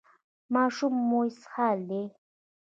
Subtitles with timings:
[0.53, 2.03] ماشوم مو اسهال دی؟